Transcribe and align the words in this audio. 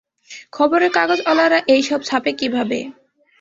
খবরের 0.53 0.91
কাগজঅলারা 0.91 1.59
এইসব 1.67 1.99
ছাপে 2.01 2.31
কীভাবে? 2.33 2.79